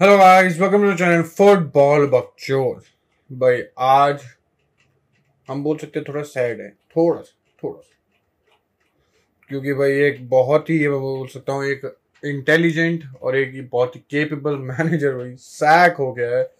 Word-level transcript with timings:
Hello 0.00 0.16
guys 0.18 0.58
welcome 0.60 0.82
to 0.82 0.94
channel 0.98 1.22
football 1.22 2.06
बकचोद 2.06 2.82
भाई, 3.30 3.60
आज 3.78 4.22
हम 5.48 5.62
बोल 5.64 5.76
सकते 5.78 5.98
हैं 5.98 6.04
थोड़ा 6.08 6.22
सैड 6.22 6.60
है। 6.60 6.68
थोड़ा 6.68 7.20
सा 7.20 7.52
थोड़ा 7.62 7.80
सा। 7.80 8.56
क्योंकि 9.48 9.72
भाई, 9.72 9.90
एक 9.90 10.18
बहुत 10.30 10.70
ही 10.70 10.88
मैं 10.88 10.98
बोल 11.00 11.28
सकता 11.28 11.52
हूँ, 11.52 11.64
एक 11.64 11.96
इंटेलिजेंट 12.22 13.04
और 13.22 13.36
एक 13.36 13.68
बहुत 13.72 13.96
ही 13.96 14.00
केपेबल 14.00 14.56
मैनेजर 14.62 15.14
भाई 15.14 15.34
सैक 15.36 15.96
हो 15.96 16.12
गया 16.12 16.36
है। 16.36 16.50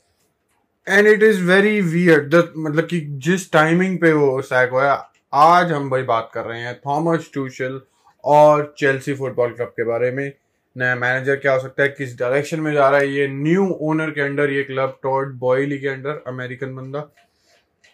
And 0.89 1.07
it 1.07 1.23
is 1.23 1.43
very 1.43 1.81
weird 1.81 2.35
मतलब 2.57 2.87
कि 2.87 3.01
जिस 3.27 3.51
टाइमिंग 3.53 3.99
पे 3.99 4.13
वो 4.13 4.41
सैक 4.43 4.71
हुआ 4.71 4.93
है, 4.93 4.99
आज 5.33 5.73
हम 5.73 5.91
भाई 5.91 6.03
बात 6.05 6.31
कर 6.35 6.45
रहे 6.45 6.61
हैं 6.61 6.79
थॉमस 6.87 7.31
टूशल 7.35 7.81
और 8.25 8.75
चेल्सी 8.79 9.15
फुटबॉल 9.15 9.53
क्लब 9.53 9.69
के 9.69 9.85
बारे 9.85 10.11
में। 10.11 10.33
नया 10.77 10.95
मैनेजर 10.95 11.37
क्या 11.37 11.53
हो 11.53 11.61
सकता 11.61 11.83
है, 11.83 11.89
किस 11.89 12.19
डायरेक्शन 12.19 12.61
में 12.61 12.73
जा 12.73 12.89
रहा 12.89 13.01
है, 13.01 13.09
ये 13.09 13.29
न्यू 13.29 13.67
ओनर 13.81 14.11
के 14.11 14.21
अंडर, 14.21 14.51
ये 14.51 14.63
क्लब 14.63 14.99
टॉड 15.03 15.35
बॉयली 15.35 15.79
के 15.79 15.89
अंडर 15.89 16.23
अमेरिकन 16.27 16.75
बंदा। 16.75 17.01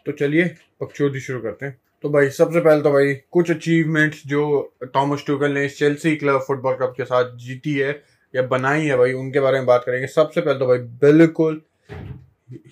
तो 0.07 0.13
चलिए 0.13 0.45
पक्षोदी 0.81 1.21
शुरू 1.21 1.41
करते 1.41 1.67
हैं। 1.67 1.77
तो 2.03 2.09
भाई, 2.11 2.29
सबसे 2.31 2.61
पहले 2.61 2.83
तो 2.83 2.93
भाई, 2.93 3.15
कुछ 3.15 3.51
अचीवमेंट्स 3.51 4.23
जो 4.27 4.75
थॉमस 4.97 5.25
टूकल 5.27 5.53
ने 5.53 5.69
चेल्सी 5.69 6.15
क्लब 6.17 6.41
फुटबॉल 6.41 6.75
क्लब 6.75 6.95
के 6.97 7.05
साथ 7.05 7.37
जीती 7.37 7.75
है 7.75 7.91
या 8.35 8.43
बनाई 8.43 8.87
है 8.87 8.97
भाई, 8.97 9.13
उनके 9.13 9.41
बारे 9.41 9.59
में 9.59 9.67
बात 9.67 9.83
करेंगे। 9.87 10.07
सबसे 10.07 10.41
पहले 10.41 10.59
तो 10.59 10.67
भाई, 10.67 10.79
बिल्कुल 10.79 11.61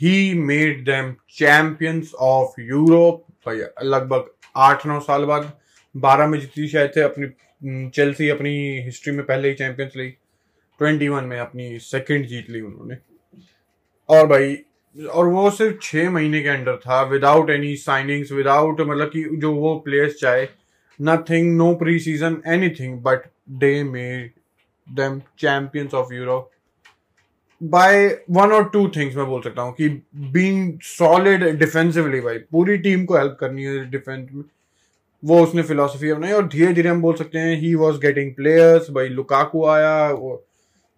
ही 0.02 0.34
made 0.34 0.84
them 0.84 1.12
champions 1.30 2.12
of 2.14 2.60
Europe 2.60 3.24
भाई, 3.46 3.56
लगभग 3.84 4.30
आठ 4.56 4.86
नौ 4.86 4.98
साल 5.00 5.24
बाद, 5.24 5.52
बारह 5.94 6.26
में 6.26 6.38
जीती 6.40 6.68
शायद 6.68 6.92
थे 6.96 7.00
अपनी 7.00 7.26
चेल्सी 7.62 8.28
अपनी 8.28 8.50
हिस्ट्री 8.84 9.12
में 9.12 9.24
पहले 9.26 9.48
ही 9.48 9.54
चैंपियंस 9.54 9.92
लीग 9.96 10.12
ट्वेंटी 10.80 11.08
वन 11.08 11.24
में 11.24 11.38
अपनी 11.38 11.78
सेकंड 11.78 12.26
जीत 12.26 12.50
ली 12.50 12.60
उन्होंने। 12.60 12.96
और 14.08 14.26
भाई, 14.26 14.56
और 14.96 15.26
वो 15.26 15.50
सिर्फ़ 15.50 15.76
छः 15.82 16.10
महीने 16.10 16.40
के 16.42 16.48
अंडर 16.48 16.76
था 16.76 17.00
विदाउट 17.02 17.50
एनी 17.50 17.74
साइनिंग्स 17.76 18.32
विदाउट 18.32 18.80
मतलब 18.80 19.10
कि 19.10 19.24
जो 19.32 19.52
वो 19.54 19.74
प्लेयर्स 19.84 20.14
चाहे 20.20 20.46
nothing 21.00 21.56
no 21.56 21.72
pre 21.74 21.98
season 22.00 22.40
anything 22.70 22.98
but 23.02 23.28
they 23.60 23.82
made 23.84 24.30
them 24.86 25.18
champions 25.38 25.94
of 25.94 26.14
Europe 26.14 26.50
by 27.60 28.06
one 28.30 28.52
और 28.52 28.68
टू 28.70 28.86
थिंग्स 28.88 29.16
मैं 29.16 29.26
बोल 29.26 29.42
सकता 29.42 29.62
हूँ 29.62 29.72
कि 29.74 29.88
बीइंग 30.32 30.78
सॉलिड 30.82 31.44
डिफेंसिवली 31.58 32.20
भाई, 32.20 32.38
पूरी 32.38 32.76
टीम 32.78 33.04
को 33.04 33.16
हेल्प 33.16 33.36
करनी 33.40 33.64
है 33.64 33.84
डिफेंस 33.90 34.28
में। 34.32 34.42
वो 35.22 35.42
उसने 35.42 35.62
फिलोसफी 35.62 36.10
अपनाई 36.10 36.32
और 36.32 36.46
धीरे 36.48 36.72
धीरे 36.72 36.88
हम 36.88 37.00
बोल 37.02 37.14
सकते 37.14 37.38
हैं 37.38 37.56
ही 37.60 37.74
वॉज़ 37.74 37.96
गेटिंग 38.00 38.34
प्लेयर्स 38.34 38.90
भाई 38.90 39.08
लुकाकू 39.08 39.64
आया 39.66 40.12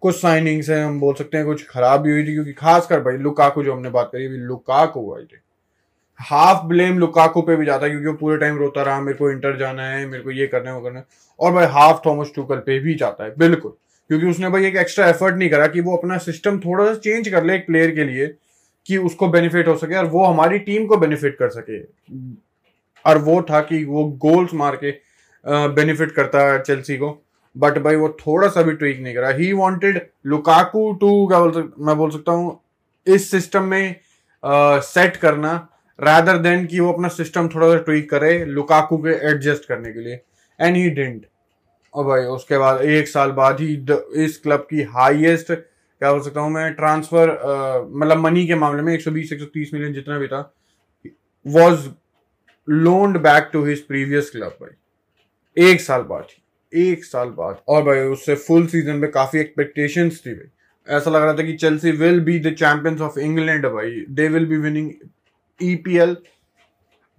कुछ 0.01 0.15
साइनिंग्स 0.15 0.69
हैं, 0.69 0.83
हम 0.85 0.99
बोल 0.99 1.13
सकते 1.15 1.37
हैं, 1.37 1.45
कुछ 1.45 1.65
खराब 1.69 2.01
भी 2.01 2.11
हुई 2.11 2.23
थी, 2.23 2.33
क्योंकि 2.33 2.53
खासकर 2.53 2.99
भाई 2.99 3.17
लुकाकू 3.17 3.63
जो 3.63 3.73
हमने 3.73 3.89
बात 3.89 4.09
करी 4.13 4.25
अभी 4.25 4.37
लुकाकू 4.37 5.13
आई 5.15 5.23
थी 5.23 5.39
हाफ़ 6.19 6.65
ब्लेम 6.65 6.97
लुकाकू 6.99 7.41
पे 7.41 7.55
भी 7.55 7.65
जाता 7.65 7.85
है, 7.85 7.91
क्योंकि 7.91 8.07
वो 8.07 8.13
पूरे 8.13 8.37
टाइम 8.37 8.57
रोता 8.57 8.83
रहा, 8.83 9.01
मेरे 9.01 9.17
को 9.17 9.29
इंटर 9.31 9.57
जाना 9.57 9.83
है, 9.83 10.05
मेरे 10.05 10.23
को 10.23 10.31
ये 10.31 10.47
करना 10.47 10.69
है, 10.69 10.75
वो 10.75 10.81
करना 10.81 10.99
है। 10.99 11.05
और 11.39 11.51
भाई 11.53 11.65
हाफ़ 11.67 12.01
थॉमस 12.05 12.31
टूकल 12.35 12.57
पे 12.57 12.79
भी 12.79 12.93
जाता 12.95 13.23
है, 13.23 13.33
बिल्कुल। 13.37 13.71
क्योंकि 14.09 14.27
उसने 14.27 14.49
भाई 14.49 14.65
एक 14.65 14.75
एक्स्ट्रा 14.75 15.07
एफर्ट 15.09 15.35
नहीं 15.35 15.49
करा 15.49 15.67
कि 15.67 15.81
वो 15.81 15.97
अपना 15.97 16.17
सिस्टम 16.19 16.59
थोड़ा 16.59 16.85
सा 16.85 16.93
चेंज 16.95 17.29
कर 17.29 17.43
ले 17.43 17.55
एक 17.55 17.65
प्लेयर 17.67 17.95
के 17.95 18.03
लिए, 18.03 18.27
कि 18.85 18.97
उसको 18.99 19.27
बेनिफिट 19.27 19.67
हो 19.67 19.75
सके 19.77 19.95
और 19.95 20.05
वो 20.07 20.25
हमारी 20.25 20.59
टीम 20.59 20.85
को 20.85 20.97
बेनिफिट 20.97 21.37
कर 21.37 21.49
सके। 21.49 21.79
और 23.05 23.17
वो 23.19 23.41
था 23.41 23.61
कि 23.61 23.83
वो 23.85 24.03
गोल्स 24.21 24.53
मार 24.53 24.75
के 24.75 24.91
बेनिफिट 25.45 26.11
करता 26.11 26.39
है 26.43 26.61
चेल्सी 26.61 26.97
को। 26.97 27.09
बट 27.55 27.77
भाई 27.83 27.95
वो 27.95 28.09
थोड़ा 28.19 28.47
सा 28.47 28.61
भी 28.61 28.73
ट्वीक 28.73 28.99
नहीं 28.99 29.13
करा। 29.15 29.29
ही 29.29 29.51
वांटेड 29.53 29.99
लुकाकू 30.25 30.91
टू 31.01 31.27
क्या 31.27 31.39
बोल 31.39 31.51
सकता 31.53 31.85
मैं 31.85 31.97
बोल 31.97 32.11
सकता 32.11 32.31
हूँ 32.31 32.59
इस 33.07 33.29
सिस्टम 33.31 33.63
में 33.65 33.95
सेट 34.43 35.15
करना 35.17 35.53
रादर 35.99 36.37
देन 36.39 36.65
कि 36.65 36.79
वो 36.79 36.91
अपना 36.91 37.07
सिस्टम 37.09 37.47
थोड़ा 37.47 37.67
सा 37.67 37.77
ट्वीक 37.79 38.09
करे 38.09 38.33
लुकाकू 38.45 38.97
के 38.97 39.09
एडजस्ट 39.29 39.67
करने 39.67 39.91
के 39.93 39.99
लिए। 39.99 40.21
एंड 40.59 40.75
ही 40.75 40.89
डिंट 40.91 41.25
और 41.93 42.05
भाई 42.05 42.23
उसके 42.35 42.57
बाद 42.57 42.81
एक 42.81 43.07
साल 43.07 43.31
बाद 43.31 43.59
ही 43.59 43.75
द, 43.77 44.03
इस 44.15 44.37
क्लब 44.37 44.67
की 44.69 44.81
हाईएस्ट 44.93 45.51
क्या 45.51 46.11
बोल 46.11 46.21
सकता 46.21 46.41
हूँ 46.41 46.51
मैं 46.51 46.73
ट्रांसफ़र 46.73 47.29
मतलब 47.93 48.17
मनी 48.17 48.45
के 48.47 48.55
मामले 48.55 48.81
में 48.81 48.93
120 48.93 49.33
130 49.33 49.73
मिलियन 49.73 49.93
जितना 49.93 50.17
भी 50.19 50.27
था 50.27 50.41
was 51.45 51.87
loaned 52.71 53.17
back 53.17 53.49
to 53.53 53.63
his 53.65 53.79
previous 53.81 54.29
club 54.29 54.57
भाई। 54.61 55.69
एक 55.69 55.81
साल 55.81 56.01
बाद 56.01 56.27
ही, 56.29 56.91
एक 56.91 57.05
साल 57.05 57.29
बाद। 57.29 57.61
और 57.67 57.83
भाई, 57.83 57.99
उससे 57.99 58.35
फुल 58.35 58.67
सीज़न 58.67 58.95
में 58.95 59.11
काफ़ी 59.11 59.39
एक्सपेक्टेशंस 59.39 60.21
थी 60.25 60.33
भाई। 60.33 60.95
ऐसा 60.97 61.11
लग 61.11 61.23
रहा 61.23 61.33
था 61.33 61.43
कि 61.43 61.53
Chelsea 61.53 61.91
will 61.91 62.19
be 62.19 62.39
the 62.39 62.53
champions 62.53 63.01
of 63.01 63.19
England 63.19 63.65
भाई। 63.65 64.05
They 64.09 64.27
will 64.27 64.45
be 64.45 64.57
winning 64.57 64.91
EPL 65.61 66.15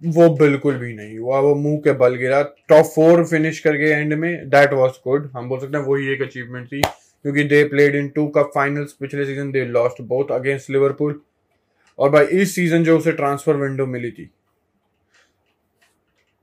वो 0.01 0.29
बिल्कुल 0.29 0.77
भी 0.77 0.93
नहीं 0.93 1.17
हुआ। 1.19 1.39
वो 1.39 1.55
मुँह 1.55 1.77
के 1.77 1.91
बल 1.93 2.15
गिरा। 2.15 2.41
टॉप 2.69 2.85
फोर 2.85 3.25
फिनिश 3.25 3.59
करके 3.59 3.91
एंड 3.91 4.13
में। 4.13 4.49
दैट 4.49 4.73
वाज 4.73 4.91
गुड 5.07 5.31
हम 5.35 5.49
बोल 5.49 5.59
सकते 5.59 5.77
हैं 5.77 5.85
वही 5.85 6.07
एक 6.07 6.21
अचीवमेंट 6.21 6.67
थी। 6.67 6.81
क्योंकि 6.81 7.43
they 7.43 7.63
played 7.63 7.95
in 7.95 8.07
two 8.09 8.27
cup 8.27 8.51
finals 8.55 8.93
पिछले 8.93 9.25
season 9.25 9.51
they 9.51 9.65
lost 9.65 10.01
both 10.01 10.31
against 10.31 10.69
Liverpool 10.69 11.21
और 11.99 12.09
भाई, 12.09 12.25
इस 12.25 12.55
सीज़न 12.55 12.83
जो 12.83 12.97
उसे 12.97 13.11
ट्रांसफ़र 13.11 13.55
विंडो 13.55 13.85
मिली 13.85 14.11
थी 14.11 14.29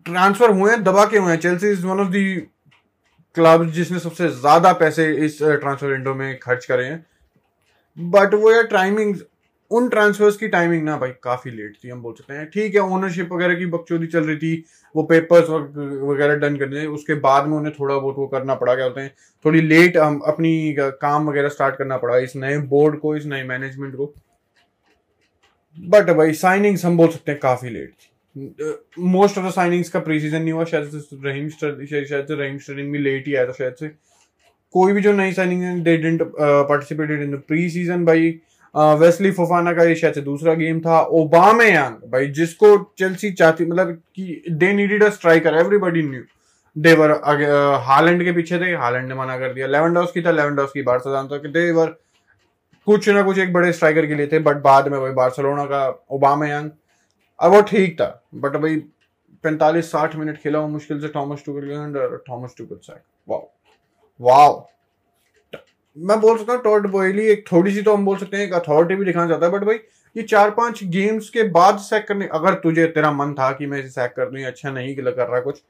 ट्रांसफ़र 0.06 0.50
हुए 0.50 0.70
हैं, 0.70 0.82
दबा 0.84 1.04
के 1.04 1.18
हुए 1.18 1.32
हैं। 1.32 1.40
Chelsea 1.40 1.70
is 1.70 1.86
one 1.86 2.00
of 2.00 2.08
the 2.08 2.34
club 3.36 3.70
जिसने 3.72 3.98
सबसे 3.98 4.28
ज़्यादा 4.30 4.72
पैसे 4.74 5.12
इस 5.24 5.38
ट्रांसफ़र 5.38 5.88
विंडो 5.88 6.14
में 6.14 6.38
खर्च 6.38 6.64
करे 6.64 6.84
हैं। 6.84 7.04
बट 7.96 8.34
वो 8.34 8.52
यार 8.52 8.66
टाइमिंग 8.68 9.14
उन 9.70 9.88
ट्रांसफर्स 9.88 10.36
की 10.36 10.48
टाइमिंग 10.48 10.82
ना 10.84 10.96
भाई, 10.98 11.10
काफ़ी 11.22 11.50
लेट 11.50 11.76
थी, 11.76 11.88
हम 11.88 12.00
बोल 12.02 12.14
सकते 12.14 12.34
हैं। 12.34 12.48
ठीक 12.50 12.74
है 12.74 12.80
ओनरशिप 12.82 13.32
वगैरह 13.32 13.54
की 13.54 13.66
बकचोदी 13.66 14.06
चल 14.06 14.24
रही 14.24 14.36
थी, 14.36 14.64
वो 14.94 15.02
पेपर्स 15.02 15.48
वगैरह 15.50 16.34
डन 16.36 16.56
करने 16.56 16.84
उसके 16.88 17.14
बाद 17.20 17.46
में 17.46 17.56
उन्हें 17.56 17.74
थोड़ा 17.74 17.96
बहुत 17.96 18.16
वो 18.18 18.26
करना 18.26 18.54
पड़ा, 18.54 18.74
क्या 18.74 18.84
होते 18.84 19.00
हैं, 19.00 19.14
थोड़ी 19.44 19.60
लेट 19.60 19.96
हम 19.96 20.18
अपनी 20.26 20.74
काम 20.78 21.28
वगैरह 21.28 21.48
स्टार्ट 21.48 21.76
करना 21.76 21.96
पड़ा 21.96 22.16
इस 22.18 22.36
नए 22.36 22.58
बोर्ड 22.68 22.98
को, 23.00 23.14
इस 23.16 23.26
नए 23.26 23.42
मैनेजमेंट 23.44 23.94
को। 23.96 24.12
बट 25.78 26.10
भाई 26.10 26.32
साइनिंग्स 26.34 26.84
हम 26.84 26.96
बोल 26.96 27.08
सकते 27.08 27.32
हैं 27.32 27.40
काफ़ी 27.40 27.70
लेट 27.70 27.90
थी। 27.90 28.09
मोस्ट 28.36 29.38
ऑफ़ 29.38 29.46
द 29.46 29.50
साइनिंग्स 29.52 29.88
का 29.90 30.00
प्री 30.00 30.20
सीज़न 30.20 30.42
नहीं 30.42 30.52
हुआ, 30.52 30.64
शायद 30.64 30.90
रहीम 31.24 31.48
शायद 31.48 32.26
से 32.26 32.34
रहीम 32.34 32.58
स्टर्लिंग 32.58 32.92
भी 32.92 32.98
लेट 32.98 33.26
ही 33.26 33.34
आया 33.34 33.46
था, 33.46 33.52
शायद 33.52 33.74
से। 33.74 33.88
कोई 34.74 34.92
भी 34.92 35.00
जो 35.02 35.12
नई 35.12 35.32
साइनिंग 35.32 35.62
है 35.62 35.80
they 35.80 35.96
didn't 35.96 36.22
participated 36.32 37.22
in 37.22 37.30
the 37.30 37.42
pre 37.48 37.68
season 37.70 38.04
भाई। 38.04 38.28
वेस्ली 38.74 39.30
फोफाना 39.32 39.72
का 39.72 39.84
ये 39.84 39.94
शायद 39.94 40.14
से 40.14 40.20
दूसरा 40.22 40.54
गेम 40.54 40.80
था। 40.80 41.00
ओबामे 41.00 41.70
भाई, 41.72 42.26
जिसको 42.28 42.76
चेल्सी 42.98 43.30
चाहती 43.32 43.64
मतलब 43.66 44.02
कि 44.16 44.42
they 44.50 44.72
needed 44.72 45.02
a 45.04 45.08
striker 45.10 45.54
everybody 45.56 46.02
knew 46.02 46.22
they were 46.76 47.10
Haaland 47.84 48.24
के 48.24 48.32
पीछे 48.32 48.58
थे 48.58 48.74
हालैंड 48.76 49.08
ने 49.08 49.14
मना 49.14 49.38
कर 49.38 49.52
दिया। 49.54 49.66
लेवनडॉस 49.66 50.12
की 50.12 50.22
था 50.22 50.30
लेवनडॉस 50.30 50.70
की 50.74 50.82
बार्सा 50.82 51.22
था, 51.24 51.36
कि 51.38 51.48
देवर 51.50 51.96
कुछ 52.86 53.08
ना 53.08 53.22
कुछ 53.22 53.38
एक 53.38 53.52
बड़े 53.52 53.72
स्ट्राइकर 53.72 54.06
के 54.06 54.14
लिए 54.14 54.26
थे 54.26 54.38
बट 54.40 54.56
बाद 54.62 54.88
में 54.88 55.00
भाई 55.00 55.10
बार्सिलोना 55.14 55.64
का 55.64 56.06
ओबामा 56.10 56.46
अब 57.40 57.52
वो 57.52 57.60
ठीक 57.62 57.94
था 58.00 58.08
बट 58.34 58.56
भाई 58.56 58.76
पैंतालीस 59.44 59.90
साठ 59.92 60.16
मिनट 60.16 60.38
खेला 60.38 60.60
वो 60.60 60.68
मुश्किल 60.68 61.00
से 61.00 61.08
Thomas 61.08 61.42
Tuchel 61.46 62.20
Thomas 62.28 62.54
Tuchel 62.58 62.76
sack 62.82 63.02
wow 63.28 63.48
wow 64.20 64.66
मैं 65.96 66.20
बोल 66.20 66.36
सकता 66.38 66.52
हूँ 66.52 66.62
टॉड 66.62 66.86
बॉयली 66.90 67.26
एक 67.26 67.44
थोड़ी 67.50 67.72
सी 67.74 67.82
तो 67.82 67.94
हम 67.94 68.04
बोल 68.04 68.16
सकते 68.18 68.36
हैं, 68.36 68.44
एक 68.44 68.52
अथॉरिटी 68.54 68.94
भी 68.94 69.04
दिखाना 69.04 69.28
चाहता 69.28 69.46
है 69.46 69.52
बट 69.52 69.64
भाई, 69.64 69.76
ये 70.16 70.22
चार 70.22 70.50
पाँच 70.50 70.82
गेम्स 70.86 71.28
के 71.30 71.42
बाद 71.50 71.78
सैक 71.78 72.06
करने, 72.08 72.26
अगर 72.28 72.54
तुझे 72.54 72.86
तेरा 72.88 73.10
मन 73.12 73.32
था 73.34 73.50
कि 73.52 73.66
मैं 73.66 73.78
इसे 73.78 73.88
सैक 73.90 74.12
कर 74.16 74.30
दूँ 74.30 74.42
अच्छा 74.44 74.70
नहीं 74.70 74.94
कर 74.96 75.12
रहा 75.18 75.40
कुछ 75.40 75.62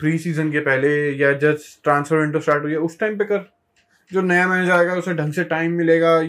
प्री 0.00 0.16
सीज़न 0.18 0.50
के 0.52 0.60
पहले 0.60 0.90
या 1.16 1.32
जस्ट 1.34 1.82
ट्रांसफ़र 1.84 2.18
विंडो 2.18 2.40
स्टार्ट 2.40 2.62
हुई 2.62 2.72
है, 2.72 2.78
उस 2.78 2.98
टाइम 3.00 3.18
पे 3.18 3.24
कर। 3.24 3.44
जो 4.10 4.22
नया 4.22 4.48
मैनेजर 4.48 4.72
आएगा, 4.72 4.94
उसे 4.94 5.14
ढंग 5.14 5.32
से 5.32 5.44
टाइम 5.44 5.72
मिलेगा 5.72 6.20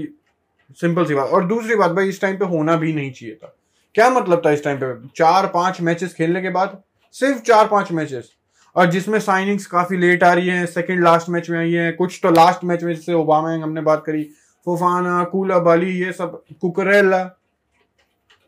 सिंपल 0.77 1.05
सी 1.05 1.15
बात। 1.15 1.29
और 1.29 1.45
दूसरी 1.47 1.75
बात 1.75 1.91
भाई, 1.91 2.09
इस 2.09 2.21
टाइम 2.21 2.37
पे 2.37 2.45
होना 2.45 2.75
भी 2.75 2.93
नहीं 2.93 3.11
चाहिए 3.11 3.35
था। 3.35 3.55
क्या 3.99 4.09
मतलब 4.09 4.41
था 4.45 4.51
इस 4.51 4.63
टाइम 4.63 4.77
पे? 4.77 5.07
चार 5.15 5.45
पाँच 5.53 5.79
मैचेस 5.81 6.13
खेलने 6.13 6.41
के 6.41 6.49
बाद 6.49 6.77
सिर्फ़ 7.15 7.41
चार 7.41 7.67
पाँच 7.67 7.91
मैचेस 7.91 8.29
और 8.75 8.91
जिसमें 8.91 9.19
साइनिंग्स 9.19 9.65
काफ़ी 9.65 9.97
लेट 9.97 10.23
आ 10.23 10.31
रही 10.33 10.47
हैं 10.47 10.65
सेकंड 10.65 11.03
लास्ट 11.03 11.29
मैच 11.29 11.49
में 11.49 11.57
आई 11.59 11.71
है, 11.71 11.91
कुछ 11.91 12.19
तो 12.23 12.31
लास्ट 12.31 12.63
मैच 12.63 12.83
में 12.83 12.93
जैसे 12.93 13.13
ओबामा 13.13 13.51
हमने 13.53 13.81
बात 13.81 14.03
करी 14.05 14.23
फोफाना 14.67 15.23
कूला 15.23 15.57
बाली 15.59 15.91
ये 15.99 16.11
सब 16.11 16.41
कुकरेला 16.61 17.19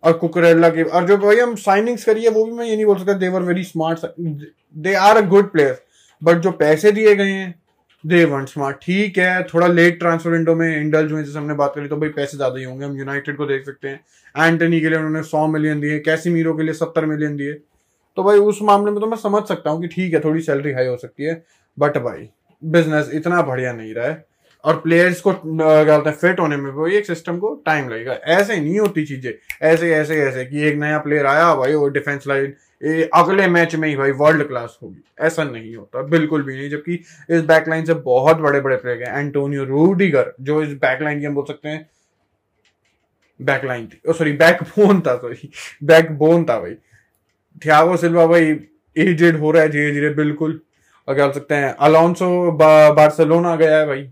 और 0.03 0.13
कुकरेला 0.13 0.69
के, 0.69 0.83
और 0.83 1.07
जो 1.07 1.17
भाई 1.17 1.39
हम 1.39 1.55
साइनिंग्स 1.55 2.03
करी 2.03 2.23
है, 2.23 2.29
वो 2.29 2.45
भी 2.45 2.51
मैं 2.51 2.65
ये 2.65 2.75
नहीं 2.75 2.85
बोल 2.85 2.99
सकता 2.99 3.13
they were 3.13 3.41
very 3.41 3.63
smart 3.63 4.05
they 4.19 4.93
are 4.93 5.17
a 5.17 5.21
good 5.27 5.51
player 5.51 5.81
but 6.21 6.37
जो 6.37 6.51
पैसे 6.51 6.91
दिए 6.91 7.15
गए 7.15 7.31
हैं 7.31 7.53
दे 8.03 8.23
वन 8.25 8.45
स्मार्ट 8.45 8.77
ठीक 8.77 9.17
है, 9.17 9.43
थोड़ा 9.43 9.67
लेट 9.67 9.99
ट्रांसफ़र 9.99 10.31
विंडो 10.31 10.55
में 10.55 10.67
इंडल्ज 10.69 11.11
में 11.11 11.23
जैसे 11.23 11.37
हमने 11.37 11.53
बात 11.55 11.73
करी 11.75 11.87
तो 11.87 11.97
भाई 11.97 12.09
पैसे 12.11 12.37
ज़्यादा 12.37 12.59
ही 12.59 12.63
होंगे, 12.63 12.85
हम 12.85 12.97
यूनाइटेड 12.97 13.37
को 13.37 13.45
देख 13.45 13.65
सकते 13.65 13.87
हैं। 13.87 14.47
एंटनी 14.47 14.79
के 14.81 14.89
लिए 14.89 14.97
उन्होंने 14.97 15.21
सौ 15.23 15.45
मिलियन 15.47 15.79
दिए 15.81 15.99
कैसीमीरो 16.01 16.53
के 16.53 16.63
लिए 16.63 16.73
सत्तर 16.73 17.05
मिलियन 17.05 17.35
दिए। 17.37 17.53
तो 18.17 18.23
भाई 18.23 18.37
उस 18.39 18.59
मामले 18.63 18.91
में 18.91 18.99
तो 19.01 19.07
मैं 19.07 19.17
समझ 19.19 19.43
सकता 19.47 19.69
हूँ 19.69 19.81
कि 19.81 19.87
ठीक 19.87 20.13
है, 20.13 20.19
थोड़ी 20.19 20.41
सैलरी 20.41 20.71
हाई 20.73 20.87
हो 20.87 20.97
सकती 20.97 21.23
है 21.23 21.41
बट 21.77 21.97
भाई 21.99 22.27
बिज़नेस 22.63 23.09
इतना 23.13 23.41
बढ़िया 23.43 23.73
नहीं 23.73 23.93
रहा 23.93 24.07
है। 24.07 24.25
और 24.63 24.75
प्लेयर्स 24.79 25.21
को 25.21 25.31
क्या 25.33 25.83
बोलते 25.87 26.09
हैं 26.09 26.17
फिट 26.17 26.39
होने 26.39 26.57
में 26.57 26.71
भी 26.73 26.95
एक 26.95 27.05
सिस्टम 27.05 27.37
को 27.39 27.53
टाइम 27.65 27.89
लगेगा। 27.89 28.13
ऐसे 28.13 28.57
नहीं 28.57 28.79
होती 28.79 29.05
चीज़ें, 29.05 29.31
ऐसे 29.63 29.93
ऐसे 29.93 30.19
ऐसे 30.23 30.45
कि 30.45 30.67
एक 30.67 30.75
नया 30.79 30.97
प्लेयर 30.99 31.25
आया, 31.27 31.53
भाई 31.55 31.73
वो 31.73 31.87
डिफेंस 31.89 32.27
लाइन 32.27 32.53
अगले 33.15 33.47
मैच 33.47 33.75
में 33.75 33.87
ही 33.89 33.95
भाई 33.95 34.11
वर्ल्ड 34.11 34.47
क्लास 34.47 34.77
होगी। 34.83 35.03
ऐसा 35.19 35.43
नहीं 35.43 35.75
होता, 35.75 36.01
बिल्कुल 36.01 36.43
भी 36.43 36.55
नहीं, 36.57 36.69
जबकि 36.69 36.93
इस 37.29 37.41
बैकलाइन 37.43 37.85
से 37.85 37.93
बहुत 37.93 38.37
बड़े 38.37 38.61
बड़े 38.61 38.75
प्लेयर 38.77 39.03
हैं। 39.03 39.17
एंटोनियो 39.17 39.63
रूडिगर 39.63 40.33
जो 40.41 40.61
इस 40.63 40.73
बैकलाइन 40.75 41.19
की 41.19 41.25
हम 41.25 41.35
बोल 41.35 41.45
सकते 41.45 41.69
हैं 41.69 41.89
बैकलाइन 43.39 43.87
थी। 43.87 44.13
सॉरी 44.13 44.31
बैकबोन 44.33 45.01
था 45.01 45.15
सॉरी 45.17 45.49
बैकबोन 45.83 46.45
था 46.45 46.59
भाई। 46.59 46.73
थियागो 47.65 47.97
सिल्वा 47.97 48.25
भाई 48.27 48.59
एजेड 48.95 49.37
हो 49.37 49.51
रहा 49.51 49.63
है 49.63 49.69
धीरे 49.69 49.91
धीरे 49.91 50.09
बिल्कुल। 50.13 50.59
और 51.07 51.15
क्या 51.15 51.25
बोल 51.25 51.33
सकते 51.33 51.55
हैं 51.55 51.73
अलोन्सो 51.75 52.51
बार्सिलोना 52.53 53.55
गया 53.55 53.77
है 53.77 53.85
भाई। 53.87 54.09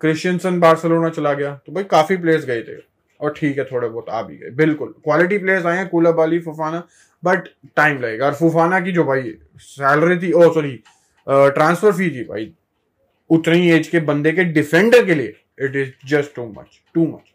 क्रिश्चियनसन 0.00 0.60
बार्सिलोना 0.60 1.08
चला 1.10 1.32
गया। 1.32 1.54
तो 1.56 1.72
भाई 1.72 1.84
काफ़ी 1.84 2.16
प्लेयर्स 2.16 2.44
गए 2.44 2.62
थे। 2.62 2.87
और 3.20 3.34
ठीक 3.36 3.58
है, 3.58 3.64
थोड़े 3.64 3.88
बहुत 3.88 4.08
आ 4.08 4.22
भी 4.22 4.36
गए। 4.36 4.50
बिल्कुल 4.56 4.94
क्वालिटी 5.04 5.38
प्लेयर्स 5.38 5.66
आए 5.66 5.76
हैं 5.76 5.88
कुलाबाली 5.88 6.38
फुफाना 6.40 6.82
बट 7.22 7.48
टाइम 7.76 8.00
लगेगा। 8.00 8.26
और 8.26 8.34
फुफाना 8.34 8.80
की 8.80 8.92
जो 8.92 9.04
भाई 9.04 9.34
सैलरी 9.60 10.16
थी 10.18 10.32
ओ 10.32 10.52
सॉरी 10.54 10.72
ट्रांसफ़र 11.26 11.92
फ़ी 11.92 12.10
थी 12.10 12.24
भाई, 12.24 12.52
उतनी 13.30 13.70
एज 13.70 13.88
के 13.88 14.00
बंदे 14.02 14.32
के 14.32 14.44
डिफेंडर 14.44 15.04
के 15.06 15.14
लिए 15.14 15.34
it 15.60 15.76
is 15.76 15.90
just 16.08 16.34
too 16.34 16.46
much 16.48 16.80
too 16.94 17.06
much 17.06 17.34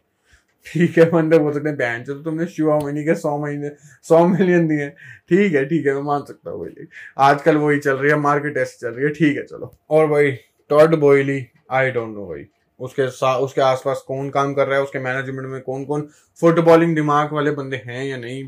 ठीक 0.66 0.96
है, 0.98 1.04
बंदे 1.10 1.38
बोल 1.38 1.52
सकते 1.52 1.68
हैं 1.68 1.76
बैन 1.78 2.02
तो 2.04 2.14
तुमने 2.16 2.46
शिवा 2.46 2.78
मनी 2.78 3.02
के 3.04 3.14
सौ 3.14 3.36
महीने, 3.38 3.70
सौ 4.04 4.26
मिलियन 4.28 4.66
दिए। 4.68 4.88
ठीक 4.88 5.54
है 5.54 5.64
ठीक 5.64 5.86
है, 5.86 5.94
मैं 5.94 6.02
मान 6.02 6.24
सकता 6.24 6.50
हूँ 6.50 6.60
भाई। 6.60 6.86
आजकल 7.24 7.56
वही 7.56 7.78
चल 7.78 7.96
रही 7.96 8.10
है 8.10 8.16
मार्केट 8.18 8.56
ऐसी 8.58 8.78
चल 8.80 8.88
रही 8.88 9.04
है। 9.04 9.10
ठीक 9.12 9.36
है, 9.36 9.42
चलो। 9.44 9.72
और 9.90 10.06
भाई 10.08 10.30
Todd 10.70 10.94
Boehly 11.00 11.46
I 11.70 11.90
don't 11.90 12.14
know 12.14 12.26
भाई। 12.28 12.44
उसके 12.80 13.08
साथ 13.08 13.40
उसके 13.40 13.60
आसपास 13.60 14.02
कौन 14.08 14.30
काम 14.30 14.54
कर 14.54 14.66
रहा 14.66 14.78
है, 14.78 14.84
उसके 14.84 14.98
मैनेजमेंट 14.98 15.48
में 15.48 15.60
कौन 15.62 15.84
कौन 15.84 16.08
फुटबॉलिंग 16.40 16.94
दिमाग 16.94 17.32
वाले 17.32 17.50
बंदे 17.50 17.82
हैं 17.86 18.04
या 18.04 18.16
नहीं 18.16 18.44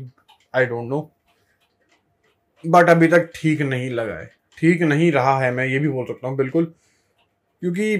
आई 0.53 0.65
डोंट 0.65 0.89
नो 0.89 1.09
बट 2.63 2.89
अभी 2.89 3.07
तक 3.07 3.31
ठीक 3.35 3.61
नहीं 3.61 3.89
लगा 3.89 4.13
है। 4.13 4.31
ठीक 4.57 4.81
नहीं 4.81 5.11
रहा 5.11 5.39
है, 5.39 5.51
मैं 5.51 5.65
ये 5.65 5.79
भी 5.79 5.87
बोल 5.87 6.05
सकता 6.05 6.27
हूँ, 6.27 6.37
बिल्कुल। 6.37 6.65
क्योंकि 7.61 7.97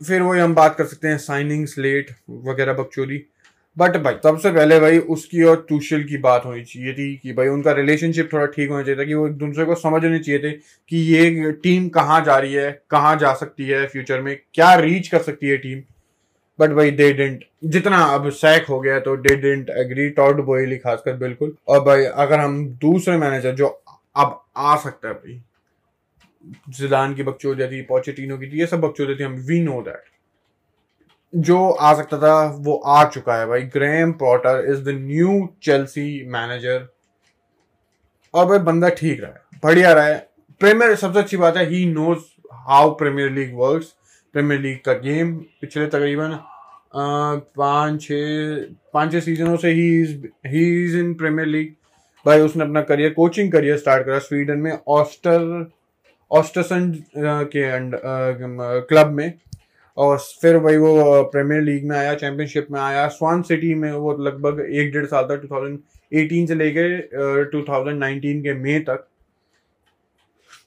फिर 0.00 0.22
वही 0.22 0.40
हम 0.40 0.54
बात 0.54 0.76
कर 0.76 0.86
सकते 0.86 1.08
हैं 1.08 1.18
साइनिंग्स 1.18 1.78
लेट 1.78 2.10
वगैरह 2.30 2.72
बकचोदी। 2.72 3.18
बट 3.76 3.96
भाई, 3.96 4.14
सबसे 4.22 4.50
पहले 4.52 4.78
भाई 4.80 4.98
उसकी 5.14 5.42
और 5.44 5.56
तुशल 5.68 6.02
की 6.04 6.18
बात 6.18 6.44
होनी 6.44 6.62
चाहिए 6.64 6.92
थी 6.94 7.16
कि 7.16 7.32
भाई 7.32 7.48
उनका 7.48 7.72
रिलेशनशिप 7.72 8.28
थोड़ा 8.32 8.46
ठीक 8.46 8.70
होना 8.70 8.82
चाहिए 8.82 9.00
था 9.00 9.04
कि 9.04 9.14
वो 9.14 9.26
एक 9.28 9.34
दूसरे 9.34 9.64
को 9.64 9.74
समझने 9.74 10.18
चाहिए 10.18 10.40
थे 10.42 10.52
कि 10.52 10.96
ये 10.96 11.52
टीम 11.62 11.88
कहाँ 11.88 12.20
जा 12.24 12.38
रही 12.38 12.52
है, 12.54 12.70
कहाँ 12.90 13.16
जा 13.16 13.32
सकती 13.34 13.68
है 13.68 13.86
फ्यूचर 13.86 14.20
में, 14.20 14.38
क्या 14.54 14.74
रीच 14.76 15.08
कर 15.08 15.22
सकती 15.22 15.48
है 15.48 15.56
टीम 15.58 15.82
बट 16.58 16.70
भाई 16.70 16.90
दे 16.92 17.12
डेंट 17.12 17.44
जितना 17.66 17.98
अब 18.04 18.30
सैक 18.32 18.66
हो 18.66 18.80
गया 18.80 18.98
तो 19.00 19.14
they 19.16 19.36
didn't 19.36 19.70
agree 19.78 20.08
Todd 20.10 20.40
Boehly 20.44 20.76
खासकर 20.78 21.16
बिल्कुल। 21.16 21.54
और 21.68 21.80
भाई, 21.84 22.04
अगर 22.04 22.40
हम 22.40 22.64
दूसरे 22.80 23.16
मैनेजर 23.18 23.54
जो 23.54 23.66
अब 24.16 24.40
आ 24.56 24.76
सकता 24.78 25.08
है 25.08 25.14
भाई 25.14 25.40
जिदान 26.70 27.14
की 27.14 27.22
बकचोदिया 27.22 27.70
थी 27.70 27.82
पोचेटिनो 27.84 28.38
की 28.38 28.46
थी 28.46 28.60
ये 28.60 28.66
सब 28.66 28.80
बकचोदिया 28.80 29.18
थी, 29.18 29.22
हम 29.24 29.40
वी 29.46 29.60
नो 29.60 29.80
दैट 29.82 30.04
जो 31.32 31.68
आ 31.70 31.92
सकता 31.94 32.18
था, 32.18 32.44
वो 32.46 32.76
आ 32.76 33.04
चुका 33.06 33.34
है 33.36 33.46
भाई। 33.46 33.62
Graham 33.72 34.12
Potter 34.20 34.64
is 34.70 34.82
the 34.84 34.94
new 34.98 35.48
Chelsea 35.62 36.24
manager 36.28 36.86
और 38.34 38.46
भाई, 38.46 38.58
बंदा 38.60 38.88
ठीक 38.90 39.20
रहा 39.20 39.30
है, 39.30 39.40
बढ़िया 39.64 39.92
रहा 39.92 40.04
है। 40.04 40.18
प्रीमियर 40.60 40.94
सबसे 40.96 41.18
अच्छी 41.18 41.36
बात 41.36 41.56
है 41.56 41.66
he 41.68 41.84
knows 41.86 42.18
how 42.68 42.90
Premier 42.96 43.30
League 43.30 43.54
works 43.56 43.86
Premier 44.34 44.60
League 44.60 44.78
का 44.84 44.92
गेम 45.00 45.34
पिछले 45.60 45.86
तकरीबन 45.86 46.38
पाँच 46.94 48.02
छः 48.02 48.64
पाँच 48.94 49.12
छः 49.12 49.20
सीजनों 49.20 49.56
से 49.56 49.70
he 49.70 49.88
is 50.02 50.14
he 50.46 50.84
is 50.84 50.96
in 50.98 51.12
Premier 51.14 51.48
League 51.48 51.74
भाई, 52.26 52.40
उसने 52.40 52.64
अपना 52.64 52.80
करियर 52.82 53.12
कोचिंग 53.12 53.50
करियर 53.52 53.76
स्टार्ट 53.78 54.06
करा 54.06 54.18
स्वीडन 54.20 54.58
में 54.58 54.78
ऑस्टर 54.88 55.70
ऑस्टरसन 56.30 56.90
के 57.16 57.62
अंडर 57.64 58.86
क्लब 58.88 59.10
में। 59.10 59.32
और 59.96 60.18
फिर 60.42 60.56
वही 60.58 60.76
वो 60.76 61.22
प्रीमियर 61.32 61.62
लीग 61.62 61.84
में 61.88 61.96
आया 61.96 62.14
चैंपियनशिप 62.14 62.66
में 62.70 62.80
आया 62.80 63.06
स्वान 63.10 63.42
सिटी 63.42 63.74
में 63.74 63.90
वो 63.92 64.16
लगभग 64.18 64.60
एक 64.62 64.92
डेढ़ 64.92 65.06
साल 65.06 65.24
तक 65.26 65.42
2018 65.44 66.46
से 66.46 66.54
लेके 66.54 66.88
2019 67.52 68.42
के 68.42 68.54
मई 68.54 68.78
तक। 68.80 69.06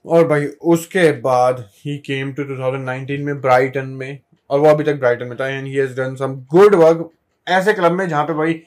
और 0.06 0.28
भाई, 0.28 0.46
उसके 0.46 1.12
बाद 1.22 1.60
ही 1.78 1.98
केम 2.00 2.32
टू 2.34 2.44
2019 2.46 3.24
में 3.26 3.40
ब्राइटन 3.42 3.88
में, 3.90 4.20
और 4.50 4.60
वो 4.60 4.68
अभी 4.68 4.84
तक 4.84 5.00
ब्राइटन 5.00 5.28
में 5.28 5.38
था 5.40 5.48
and 5.48 5.68
he 5.68 5.74
has 5.74 5.96
done 5.96 6.16
some 6.16 6.36
good 6.52 6.76
work 6.76 7.10
ऐसे 7.48 7.74
क्लब 7.74 7.92
में 7.92 8.08
जहाँ 8.08 8.24
पे 8.26 8.34
भाई 8.34 8.62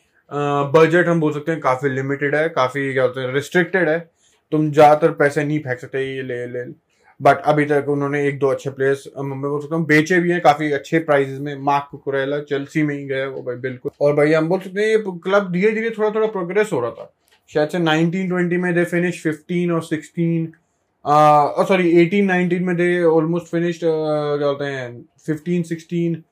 बजट 0.75 1.09
हम 1.09 1.21
बोल 1.21 1.33
सकते 1.33 1.53
हैं 1.53 1.61
काफ़ी 1.61 1.89
लिमिटेड 1.91 2.35
है, 2.35 2.49
काफ़ी 2.51 2.93
क्या 2.93 3.07
बोलते 3.07 3.21
हैं 3.21 3.33
रिस्ट्रिक्टेड 3.35 3.89
है। 3.89 3.99
तुम 4.53 4.71
ज़्यादातर 4.71 5.11
पैसे 5.15 5.45
नहीं 5.45 5.59
फेंक 5.61 5.79
सकते 5.79 6.05
ये 6.07 6.23
ले 6.23 6.47
ले 6.49 6.65
बट 7.21 7.41
अभी 7.43 7.65
तक 7.65 7.87
उन्होंने 7.89 8.27
एक 8.29 8.39
दो 8.39 8.49
अच्छे 8.49 8.71
प्लेयर्स 8.71 9.05
मैं 9.19 9.41
बोल 9.41 9.61
सकता 9.61 9.77
हूँ, 9.77 9.87
बेचे 9.87 10.19
भी 10.21 10.31
हैं, 10.31 10.41
काफ़ी 10.41 10.71
अच्छे 10.73 10.99
प्राइजेस 11.01 11.39
में। 11.41 11.55
मार्क 11.61 11.89
कुकुरेला 11.91 12.41
चेल्सी 12.43 12.83
में 12.83 12.95
ही 12.95 13.05
गए 13.07 13.27
वो 13.27 13.43
भाई, 13.43 13.57
बिल्कुल। 13.59 13.91
और 14.01 14.15
भाई, 14.17 14.33
हम 14.33 14.49
बोल 14.49 14.61
सकते 14.61 14.81
हैं, 14.81 14.89
ये 14.89 15.03
क्लब 15.19 15.53
धीरे 15.53 15.73
धीरे 15.73 15.91
थोड़ा 15.91 16.11
थोड़ा 16.11 16.27
प्रोग्रेस 16.29 16.71
हो 16.73 16.81
रहा 16.81 16.91
था। 16.91 17.13
शायद 17.51 17.69
से 17.69 17.79
1920 17.79 18.59
में 18.59 18.75
दे 18.75 18.85
फिनिश 18.85 19.23
15 19.23 19.71
और 19.71 19.83
16 19.85 20.53
सॉरी 21.69 21.91
एटीन 22.01 22.25
नाइनटीन 22.25 22.65
में 22.65 22.77
दे 22.77 23.03
ऑलमोस्ट 23.05 23.47
फिनिश्ड 23.47 23.81
क्या 23.81 24.47
बोलते 24.47 24.65
हैं 24.65 24.91
फिफ्टीन 25.27 25.63
सिक्सटीन 25.63 26.23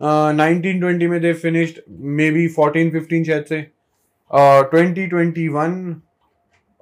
नाइनटीन 0.00 0.80
ट्वेंटी 0.80 1.06
में 1.06 1.20
they 1.20 1.32
finished 1.34 1.80
maybe 2.30 2.46
fourteen 2.48 2.90
fifteen 2.90 3.24
शायद 3.24 3.44
से 3.44 3.60
ट्वेंटी 4.70 5.06
ट्वेंटी 5.06 5.48
वन 5.48 6.02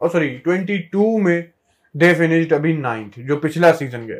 और 0.00 0.10
सॉरी 0.10 0.28
ट्वेंटी 0.38 0.78
टू 0.92 1.16
में 1.18 1.50
दे 1.96 2.12
फिनिश्ड 2.14 2.52
अभी 2.52 2.72
नाइन्थ 2.74 3.18
जो 3.26 3.36
पिछला 3.38 3.72
सीज़न 3.72 4.06
गया 4.06 4.18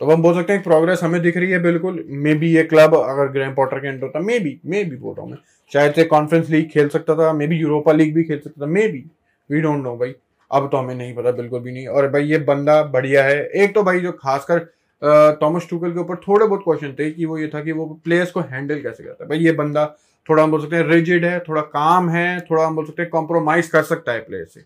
तो 0.00 0.06
हम 0.06 0.22
बोल 0.22 0.34
सकते 0.34 0.52
हैं 0.52 0.62
प्रोग्रेस 0.62 1.02
हमें 1.02 1.20
दिख 1.22 1.36
रही 1.36 1.50
है, 1.50 1.58
बिल्कुल। 1.62 2.04
मे 2.08 2.34
बी 2.34 2.48
ये 2.48 2.62
क्लब 2.64 2.94
अगर 2.96 3.28
ग्रैंड 3.32 3.54
पॉटर 3.56 3.78
के 3.78 3.88
एंटर 3.88 4.02
होता 4.02 4.20
मे 4.20 4.38
बी 4.38 4.58
मे 4.66 4.82
बी 4.84 4.96
बोल 4.96 5.14
रहा 5.14 5.22
हूँ 5.22 5.30
मैं। 5.30 5.38
शायद 5.72 5.94
से 5.94 6.04
कॉन्फ्रेंस 6.04 6.48
लीग 6.50 6.68
खेल 6.70 6.88
सकता 6.88 7.14
था 7.16 7.32
मे 7.32 7.46
बी 7.46 7.56
यूरोपा 7.56 7.92
लीग 7.92 8.14
भी 8.14 8.24
खेल 8.24 8.38
सकता 8.38 8.62
था 8.62 8.66
may 8.68 8.86
be 8.88 9.04
we 9.50 9.60
don't 9.60 9.82
know 9.84 9.96
भाई। 9.96 10.14
अब 10.50 10.68
तो 10.72 10.76
हमें 10.76 10.94
नहीं 10.94 11.14
पता, 11.14 11.30
बिल्कुल 11.32 11.60
भी 11.60 11.72
नहीं। 11.72 11.86
और 11.86 12.08
भाई 12.10 12.24
ये 12.24 12.38
बंदा 12.40 12.82
बढ़िया 12.84 13.24
है। 13.24 13.44
एक 13.44 13.74
तो 13.74 13.82
भाई 13.82 14.00
जो 14.00 14.12
खासकर 14.14 15.38
थॉमस 15.42 15.66
टूकल 15.70 15.92
के 15.92 16.00
ऊपर 16.00 16.16
थोड़े 16.18 16.46
बहुत 16.46 16.60
क्वेश्चन 16.64 16.92
थे 16.98 17.10
कि 17.10 17.24
वो 17.24 17.38
ये 17.38 17.48
था 17.54 17.60
कि 17.60 17.72
वो 17.72 17.86
प्लेयर्स 18.04 18.30
को 18.30 18.40
हैंडल 18.42 18.80
कैसे 18.82 19.04
करता 19.04 19.24
है। 19.24 19.28
भाई 19.28 19.38
ये 19.38 19.52
बंदा 19.52 19.86
थोड़ा 20.28 20.42
हम 20.42 20.50
बोल 20.50 20.60
सकते 20.60 20.76
हैं 20.76 20.84
रिजिड 20.84 21.24
है, 21.24 21.38
थोड़ा 21.40 21.62
काम 21.62 22.10
है, 22.10 22.40
थोड़ा 22.40 22.66
हम 22.66 22.76
बोल 22.76 22.86
सकते 22.86 23.02
हैं 23.02 23.10
कॉम्प्रोमाइज 23.10 23.68
कर 23.68 23.82
सकता 23.84 24.12
है 24.12 24.20
प्लेयर 24.20 24.44
से। 24.44 24.64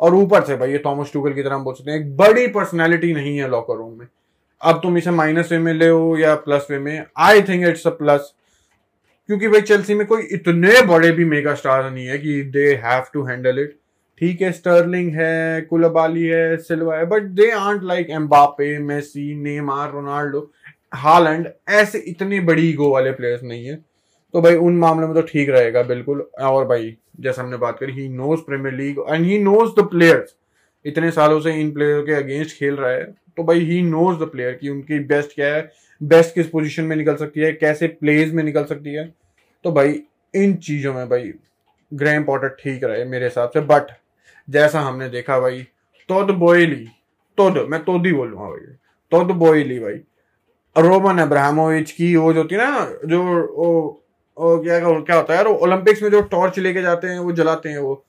और 0.00 0.14
ऊपर 0.14 0.44
से 0.44 0.56
भाई, 0.56 0.72
ये 0.72 0.82
थॉमस 0.86 1.12
टूगल 1.12 1.32
की 1.32 1.42
तरह 1.42 1.54
हम 1.54 1.64
बोल 1.64 1.74
सकते 1.74 1.90
हैं, 1.90 1.98
एक 2.00 2.16
बड़ी 2.16 2.46
पर्सनैलिटी 2.48 3.12
नहीं 3.14 3.36
है 3.38 3.48
लॉकर 3.50 3.76
रूम 3.76 3.98
में। 3.98 4.06
अब 4.60 4.80
तुम 4.82 4.98
इसे 4.98 5.10
माइनस 5.10 5.52
वे 5.52 5.58
में 5.58 5.72
ले 5.74 5.88
हो 5.88 6.16
या 6.18 6.34
प्लस 6.34 6.66
वे 6.70 6.78
में 6.78 7.04
I 7.18 7.42
think 7.42 7.66
it's 7.68 7.86
a 7.86 7.90
plus 7.90 8.32
क्योंकि 9.28 9.48
भाई 9.48 9.60
चेल्सी 9.60 9.94
में 9.94 10.06
कोई 10.06 10.22
इतने 10.32 10.80
बड़े 10.86 11.10
भी 11.12 11.24
मेगा 11.24 11.54
स्टार 11.54 11.90
नहीं 11.90 12.06
है 12.06 12.18
कि 12.18 12.40
they 12.52 12.64
have 12.84 13.04
to 13.14 13.24
handle 13.24 13.58
it 13.58 13.76
ठीक 14.20 14.40
है 14.42 14.50
स्टर्लिंग 14.52 15.10
है 15.14 15.60
कुलबाली 15.60 16.24
है 16.24 16.56
सिल्वा 16.56 16.96
है 16.96 17.06
but 17.06 17.22
they 17.38 17.50
aren't 17.50 17.82
like 17.82 18.10
Mbappe 18.10 18.78
Messi 18.78 19.34
Neymar 19.34 19.90
Ronaldo 19.92 20.40
Haaland 20.94 21.48
ऐसे 21.68 21.98
इतने 22.08 22.40
बड़ी 22.40 22.68
ईगो 22.70 22.90
वाले 22.90 23.10
प्लेयर्स 23.12 23.42
नहीं 23.42 23.66
है। 23.66 23.74
तो 24.36 24.40
भाई 24.42 24.54
उन 24.56 24.76
मामलों 24.78 25.06
में 25.08 25.14
तो 25.14 25.20
ठीक 25.22 25.50
रहेगा, 25.50 25.82
बिल्कुल। 25.82 26.18
और 26.44 26.64
भाई, 26.68 26.96
जैसे 27.20 27.40
हमने 27.40 27.56
बात 27.56 27.78
करी 27.78 27.92
he 27.92 28.08
knows 28.08 28.40
Premier 28.40 28.74
League 28.74 28.98
and 29.08 29.24
he 29.26 29.38
knows 29.38 29.70
the 29.74 29.84
players 29.90 30.34
इतने 30.84 31.10
सालों 31.10 31.40
से 31.40 31.52
इन 31.60 31.70
प्लेयर 31.74 32.00
के 32.06 32.14
अगेंस्ट 32.14 32.56
खेल 32.58 32.74
रहा 32.74 32.90
है 32.90 33.04
तो 33.36 33.44
भाई 33.44 33.60
ही 33.60 33.80
नोज़ 33.82 34.18
द 34.18 34.28
प्लेयर 34.30 34.52
की 34.54 34.68
उनकी 34.68 34.98
बेस्ट 35.06 35.34
क्या 35.34 35.54
है 35.54 35.62
बेस्ट 36.00 36.34
किस 36.34 36.48
पोजीशन 36.48 36.84
में 36.84 36.96
निकल 36.96 37.16
सकती 37.16 37.40
है, 37.40 37.52
कैसे 37.54 37.86
प्लेज 37.88 38.34
में 38.34 38.44
निकल 38.44 38.64
सकती 38.64 38.94
है। 38.94 39.08
तो 39.64 39.72
भाई, 39.72 40.00
इन 40.34 40.54
चीज़ों 40.56 40.94
में 40.94 41.08
भाई 41.08 41.32
ग्रैम 41.92 42.24
पॉटर 42.24 42.56
ठीक 42.60 42.84
रहे 42.84 43.04
मेरे 43.06 43.24
हिसाब 43.24 43.50
से। 43.50 43.60
बट 43.62 43.96
जैसा 44.48 44.80
हमने 44.80 45.08
देखा 45.08 45.40
भाई 45.40 45.62
तोद 46.08 46.30
बोयली 46.36 46.84
तोद 47.38 47.66
मैं 47.70 47.84
तोद 47.84 48.06
ही 48.06 48.12
बोलूँगा 48.12 48.48
भाई 48.48 48.74
तोद 49.12 49.36
बोयली 49.38 49.78
भाई 49.80 50.00
रोमन 50.76 51.18
अब्राहमोविच 51.20 51.90
की 51.92 52.16
वो 52.16 52.32
जो 52.32 52.44
थी 52.44 52.56
ना, 52.56 52.90
जो 53.04 54.02
क्या 54.38 54.78
क्या 54.80 55.16
होता 55.16 55.32
है 55.32 55.36
यार 55.36 55.46
ओलंपिक्स 55.46 56.02
में 56.02 56.10
जो 56.10 56.20
टॉर्च 56.22 56.58
लेके 56.58 56.82
जाते 56.82 57.06
हैं, 57.06 57.18
वो 57.18 57.32
जलाते 57.32 57.68
हैं 57.68 57.78
वो। 57.78 58.02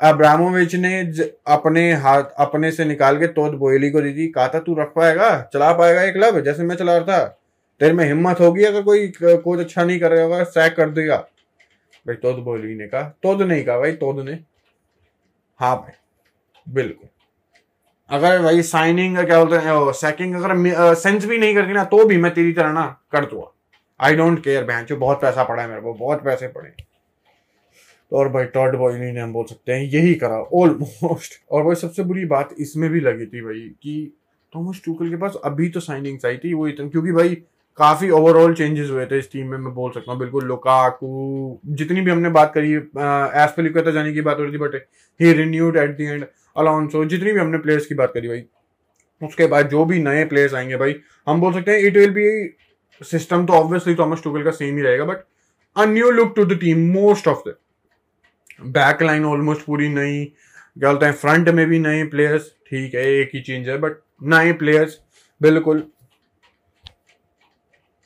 अब्रामोविच 0.00 0.74
ने 0.74 1.00
अपने 1.46 1.92
हाथ, 1.94 2.24
अपने 2.38 2.70
से 2.72 2.84
निकाल 2.84 3.18
के 3.18 3.26
तोद 3.28 3.54
बोयली 3.54 3.90
को 3.90 4.00
दी 4.00 4.12
थी। 4.14 4.26
कहा 4.28 4.48
था, 4.48 4.58
तू 4.58 4.74
रख 4.74 4.92
पाएगा? 4.96 5.28
चला 5.52 5.72
पाएगा 5.72 6.02
एक 6.02 6.14
क्लब 6.14 6.40
जैसे 6.40 6.62
मैं 6.62 6.76
चला 6.76 6.96
रहा 6.96 7.06
था। 7.08 7.24
तेरे 7.80 7.92
में 7.92 8.04
हिम्मत 8.04 8.40
होगी 8.40 8.64
अगर 8.64 8.82
कोई 8.82 9.12
कोच 9.22 9.58
अच्छा 9.60 9.84
नहीं 9.84 9.98
कर 10.00 10.12
रहा 10.12 10.22
होगा 10.24 10.42
सैक 10.44 10.76
कर 10.76 10.90
देगा। 10.90 11.16
भाई, 11.16 12.14
तोद 12.16 12.42
बोयली 12.44 12.74
ने 12.74 12.86
कहा। 12.86 13.02
तोद 13.22 13.42
नहीं 13.42 13.64
कहा 13.64 13.78
भाई, 13.78 13.92
तोद 13.94 14.24
ने। 14.24 14.38
हाँ 15.60 15.76
भाई, 15.76 15.92
बिल्कुल। 16.66 17.08
अगर 18.10 18.42
भाई 18.42 18.62
साइनिंग 18.62 19.18
क्या 19.18 19.42
बोलते 19.44 19.56
हैं 19.58 19.92
सेकिंग 19.94 20.34
अगर 20.34 20.94
सेंस 20.94 21.24
भी 21.26 21.38
नहीं 21.38 21.54
करती 21.54 21.72
ना 21.72 21.84
तो 21.86 22.04
भी 22.04 22.16
मैं 22.16 22.32
तेरी 22.34 22.52
तरह 22.52 22.72
ना 22.72 22.86
कर 23.12 23.24
दूँगा। 23.24 23.52
आई 24.00 24.14
डोंट 24.16 24.42
केयर 24.44 24.64
बहन, 24.64 24.84
जो 24.84 24.96
बहुत 24.96 25.20
पैसा 25.20 25.44
पड़ा 25.44 25.62
है 25.62 25.68
मेरे 25.68 25.80
को, 25.80 25.92
बहुत 25.94 26.24
पैसे 26.24 26.48
पड़े 26.48 26.72
और 28.12 28.28
भाई 28.28 28.44
टॉड 28.46 28.76
बॉयली 28.78 29.10
ने 29.12 29.20
हम 29.20 29.32
बोल 29.32 29.44
सकते 29.44 29.72
हैं, 29.72 29.82
यही 29.84 30.14
करा 30.14 30.36
ऑलमोस्ट 30.54 31.40
और 31.50 31.64
भाई, 31.64 31.74
सबसे 31.76 32.02
बुरी 32.04 32.24
बात 32.26 32.54
इसमें 32.60 32.88
भी 32.90 33.00
लगी 33.00 33.26
थी 33.26 33.40
भाई, 33.42 33.60
कि 33.82 34.12
थॉमस 34.52 34.80
टूकल 34.84 35.08
के 35.10 35.16
पास 35.16 35.36
अभी 35.44 35.68
तो 35.68 35.80
साइनिंग्स 35.80 36.24
आई 36.26 36.36
थी, 36.36 36.52
वो 36.54 36.66
इतनी, 36.68 36.88
क्योंकि 36.90 37.12
भाई, 37.12 37.34
काफ़ी 37.78 38.10
ओवरऑल 38.10 38.54
चेंजेस 38.54 38.90
हुए 38.90 39.06
थे 39.06 39.18
इस 39.18 39.30
टीम 39.32 39.50
में, 39.50 39.56
मैं 39.58 39.72
बोल 39.74 39.90
सकता 39.92 40.12
हूँ, 40.12 40.18
बिल्कुल 40.20 40.44
लोकाकू 40.44 41.58
जितनी 41.66 42.00
भी 42.00 42.10
हमने 42.10 42.28
बात 42.30 42.52
करी 42.54 42.72
एसपेलिकता 42.74 43.90
जाने 43.90 44.12
की 44.12 44.20
बात 44.20 44.38
हो 44.38 44.44
रही 44.44 44.52
थी 44.52 44.58
but 44.58 44.74
he 45.20 45.32
renewed 45.32 45.76
at 45.76 45.96
the 45.96 46.00
end 46.00 46.26
Alonso 46.56 47.04
जितनी 47.04 47.32
भी 47.32 47.40
हमने 47.40 47.58
प्लेयर्स 47.58 47.86
की 47.86 47.94
बात 47.94 48.12
करी 48.14 48.28
भाई, 48.28 48.44
उसके 49.20 49.46
बाद 49.46 49.68
जो 49.70 49.84
भी 49.84 49.98
नए 50.02 50.24
प्लेयर्स 50.26 50.54
आएँगे 50.54 50.76
भाई, 50.76 50.94
हम 51.26 51.40
बोल 51.40 51.52
सकते 51.54 51.72
हैं 51.72 51.78
इट 51.80 51.96
विल 51.96 52.10
बी 52.10 52.28
सिस्टम 53.00 53.46
तो 53.46 53.52
ऑब्वियसली 53.52 53.94
थॉमस 53.94 54.22
टूगल 54.22 54.42
का 54.44 54.50
सेम 54.52 54.76
ही 54.76 54.82
रहेगा 54.82 55.04
but 55.04 55.24
a 55.76 55.84
new 55.86 56.10
look 56.10 56.32
to 56.36 56.44
the 56.44 56.58
team 56.60 56.86
most 56.92 57.28
of 57.28 57.48
the 57.48 57.54
back 58.66 59.02
line 59.02 59.24
almost 59.24 59.64
पूरी 59.66 59.88
नई, 59.88 60.24
क्या 60.76 60.90
बोलते 60.90 61.06
हैं 61.06 61.12
फ्रंट 61.14 61.48
में 61.48 61.66
भी 61.68 61.78
नए 61.78 62.04
प्लेयर्स 62.06 62.52
ठीक 62.70 62.94
है, 62.94 63.02
एक 63.02 63.30
ही 63.34 63.40
चेंज 63.40 63.68
है 63.68 63.78
बट 63.78 64.00
नए 64.24 64.52
प्लेयर्स 64.54 64.98
बिल्कुल। 65.40 65.82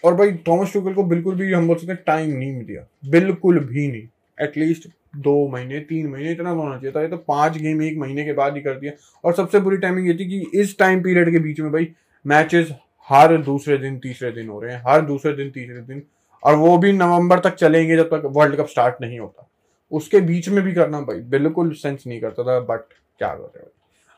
और 0.04 0.14
भाई 0.14 0.32
थॉमस 0.48 0.72
टूगल 0.72 0.94
को 0.94 1.02
बिल्कुल 1.04 1.34
भी 1.34 1.52
हम 1.52 1.66
बोल 1.68 1.76
सकते 1.76 1.92
हैं 1.92 2.02
टाइम 2.06 2.30
नहीं 2.30 2.64
दिया 2.64 2.86
बिल्कुल 3.10 3.58
भी 3.60 3.86
नहीं। 3.88 4.06
एटलीस्ट 4.38 4.88
दो 5.16 5.48
महीने, 5.48 5.78
तीन 5.80 6.06
महीने 6.08 6.32
इतना 6.32 6.50
होना 6.50 6.76
चाहिए 6.76 6.92
था, 6.92 7.02
ये 7.02 7.08
तो 7.08 7.16
पाँच 7.18 7.56
गेम 7.58 7.82
एक 7.82 7.98
महीने 7.98 8.24
के 8.24 8.32
बाद 8.32 8.54
ही 8.56 8.62
कर 8.62 8.74
दिया। 8.74 8.92
और 9.24 9.34
सबसे 9.34 9.60
बुरी 9.60 9.76
टाइमिंग 9.78 10.06
ये 10.08 10.14
थी 10.14 10.28
कि 10.28 10.60
इस 10.60 10.78
टाइम 10.78 11.02
पीरियड 11.02 11.30
के 11.32 11.38
बीच 11.38 11.60
में 11.60 11.70
भाई 11.72 11.88
मैचेस 12.24 12.70
हर 13.10 13.36
दूसरे 13.38 13.76
दिन 13.78 13.98
तीसरे 13.98 14.30
दिन 14.32 14.48
हो 14.48 14.60
रहे 14.60 14.74
हैं, 14.74 14.82
हर 14.86 15.00
दूसरे 15.02 15.32
दिन 15.32 15.50
तीसरे 15.50 15.80
दिन, 15.82 16.02
और 16.42 16.54
वो 16.56 16.76
भी 16.78 16.92
नवंबर 16.92 17.40
तक 17.40 17.54
चलेंगे 17.54 17.96
जब 17.96 18.08
तक 18.08 18.22
वर्ल्ड 18.26 18.56
कप 18.56 18.66
स्टार्ट 18.68 19.00
नहीं 19.00 19.18
होता। 19.18 19.48
उसके 19.92 20.20
बीच 20.22 20.48
में 20.48 20.62
भी 20.64 20.72
करना 20.72 21.00
भाई, 21.00 21.20
बिल्कुल 21.20 21.72
सेंस 21.74 22.04
नहीं 22.06 22.20
करता 22.20 22.42
था 22.44 22.58
बट 22.66 22.80
क्या 23.18 23.28
कर 23.28 23.52
रहे 23.56 23.68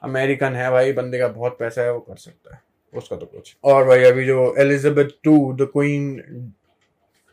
अमेरिकन 0.03 0.55
है 0.55 0.71
भाई, 0.71 0.93
बंदे 0.93 1.19
का 1.19 1.29
बहुत 1.29 1.57
पैसा 1.59 1.83
है, 1.83 1.93
वो 1.93 2.01
कर 2.01 2.17
सकता 2.17 2.55
है, 2.55 2.61
उसका 2.95 3.17
तो 3.17 3.27
कुछ। 3.27 3.55
और 3.65 3.85
भाई 3.87 4.03
अभी 4.05 4.25
जो 4.27 4.55
एलिजाबेथ 4.59 5.09
टू 5.25 5.53
द 5.55 5.69
क्वीन 5.73 6.17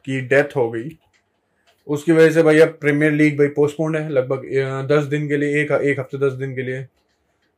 की 0.08 0.20
डेथ 0.24 0.56
हो 0.56 0.70
गई, 0.72 0.98
उसकी 1.88 2.12
वजह 2.12 2.32
से 2.32 2.44
भाई 2.44 2.60
अब 2.60 2.78
प्रीमियर 2.82 3.12
लीग 3.12 3.38
भाई 3.38 3.48
पोस्टपोन्ड 3.50 3.98
है, 3.98 4.10
लगभग 4.10 4.88
दस 4.90 5.04
दिन 5.06 5.28
के 5.28 5.38
लिए, 5.38 5.62
एक 5.62 5.72
एक 5.72 6.00
हफ़्ते, 6.00 6.18
दस 6.20 6.34
दिन 6.34 6.56
के 6.56 6.64
लिए। 6.64 6.86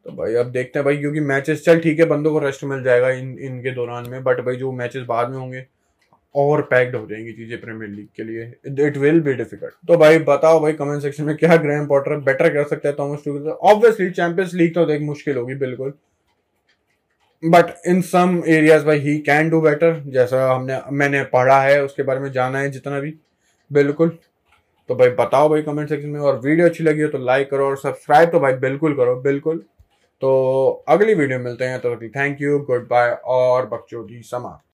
तो 0.06 0.12
भाई 0.14 0.34
अब 0.36 0.52
देखते 0.52 0.80
हैं 0.80 0.86
भाई, 0.86 0.98
क्योंकि 0.98 1.20
मैचेस 1.22 1.64
चल 1.66 1.80
ठीक 1.80 2.00
है, 2.00 2.06
बंदों 2.08 2.32
को 2.32 2.40
रेस्ट 2.40 2.64
मिल 2.66 2.84
जाएगा 2.84 3.10
इन, 3.12 3.38
इनके 3.40 3.72
दौरान 3.72 4.10
में 4.10 4.24
बट 4.24 4.40
भाई 4.46 4.56
जो 4.58 4.72
मैचेस 4.74 5.06
बाद 5.08 5.30
में 5.30 5.38
होंगे, 5.38 5.66
और 6.36 6.62
पैक्ड 6.64 6.96
हो 6.96 7.06
जाएँगी 7.08 7.32
चीज़ें 7.34 7.60
प्रीमियर 7.62 7.92
लीग 7.92 8.08
के 8.16 8.24
लिए। 8.24 8.44
इट 8.88 8.98
विल 8.98 9.20
बी 9.22 9.34
डिफ़िकल्ट 9.34 9.74
तो 9.88 9.98
भाई 9.98 10.20
बताओ 10.28 10.60
भाई 10.62 10.74
कमेंट 10.74 11.02
सेक्शन 11.02 11.24
में 11.24 11.36
क्या 11.38 11.56
ग्रैम 11.58 11.88
पॉटर 11.88 12.16
बेटर 12.22 12.54
कर 12.54 12.64
सकता 12.68 12.90
है 12.90 12.96
Thomas 13.00 13.24
Tuchel 13.26 13.50
obviously 13.50 14.10
Champions 14.12 14.54
League 14.54 14.74
तो 14.76 14.86
देख 14.86 15.02
मुश्किल 15.04 15.38
होगी, 15.38 15.56
बिल्कुल। 15.56 15.94
बट 17.44 17.74
इन 17.88 18.02
सम 18.04 18.42
एरियाज़ 18.48 18.86
भाई 18.86 19.00
ही 19.00 19.18
कैन 19.20 19.50
डू 19.50 19.62
बेटर 19.62 20.02
जैसा 20.08 20.46
हमने, 20.48 20.80
मैंने 20.92 21.24
पढ़ा 21.26 21.62
है, 21.62 21.84
उसके 21.84 22.04
बारे 22.04 22.20
में 22.20 22.32
जाना 22.32 22.60
है 22.60 22.70
जितना 22.72 23.00
भी। 23.00 23.14
बिल्कुल। 23.72 24.18
तो 24.90 24.96
भाई 24.96 25.10
बताओ 25.18 25.50
भाई 25.50 25.62
कमेंट 25.62 25.90
सेक्शन 25.90 26.10
में, 26.10 26.20
और 26.20 26.40
वीडियो 26.40 26.68
अच्छी 26.68 26.84
लगी 26.84 27.02
हो 27.02 27.10
तो 27.10 27.18
लाइक 27.20 27.50
करो 27.52 27.66
और 27.66 27.78
सब्सक्राइब 27.80 28.30
तो 28.32 28.40
भाई 28.40 28.54
बिल्कुल 28.60 28.96
करो, 28.96 29.16
बिल्कुल। 29.18 29.64
तो 30.22 30.84
अगली 30.88 31.14
वीडियो 31.14 31.40
मिलते 31.40 31.66
हैं 31.66 31.80
तो 31.80 31.96
थैंक 32.10 32.42
यू 32.42 32.60
गुड 32.60 32.88
बाय 32.88 33.10
और 33.26 33.66
बकचोदी 33.68 34.22
समाप्त। 34.24 34.66